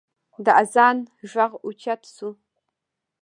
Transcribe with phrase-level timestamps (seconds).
[0.45, 0.97] د اذان
[1.31, 2.29] غږ اوچت شو.